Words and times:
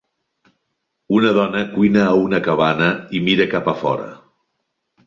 Una 1.17 1.33
dona 1.39 1.61
cuina 1.75 2.07
a 2.07 2.17
una 2.23 2.41
cabana 2.49 2.89
i 3.17 3.23
mira 3.29 3.51
cap 3.57 3.73
a 3.77 3.79
fora. 3.85 4.11